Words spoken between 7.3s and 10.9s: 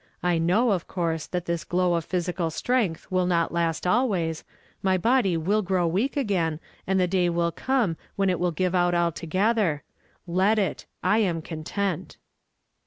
come when it will give out altogether; let it!